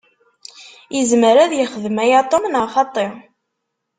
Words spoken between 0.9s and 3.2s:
Izmer ad yexdem aya Tom, neɣ xaṭi?